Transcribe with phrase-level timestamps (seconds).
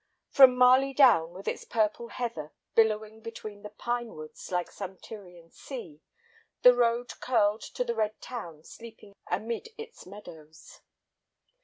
[0.31, 5.51] From Marley Down with its purple heather billowing between the pine woods like some Tyrian
[5.51, 6.01] sea,
[6.63, 10.81] the road curled to the red town sleeping amid its meadows.